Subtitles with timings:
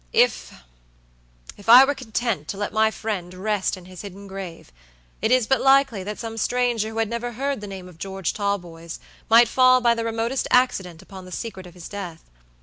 [0.15, 0.53] Ifif
[1.67, 4.71] I were content to let my friend rest in his hidden grave,
[5.21, 8.33] it is but likely that some stranger who had never heard the name of George
[8.33, 12.23] Talboys, might fall by the remotest accident upon the secret of his death.